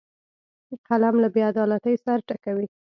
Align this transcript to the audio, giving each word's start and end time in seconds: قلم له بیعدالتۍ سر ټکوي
قلم 0.87 1.15
له 1.23 1.27
بیعدالتۍ 1.35 1.95
سر 2.03 2.19
ټکوي 2.27 2.67